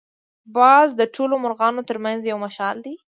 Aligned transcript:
باز 0.55 0.87
د 0.99 1.01
ټولو 1.15 1.35
مرغانو 1.43 1.81
تر 1.89 1.97
منځ 2.05 2.21
یو 2.25 2.37
مشال 2.45 2.75
دی 2.85 2.93